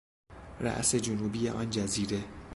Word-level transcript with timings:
راس 0.59 0.95
جنوبی 0.95 1.49
آن 1.49 1.69
جزیره 1.69 2.23